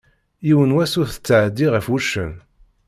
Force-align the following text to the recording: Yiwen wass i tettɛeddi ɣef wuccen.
Yiwen 0.47 0.75
wass 0.75 0.93
i 1.03 1.05
tettɛeddi 1.11 1.67
ɣef 1.69 1.85
wuccen. 1.91 2.33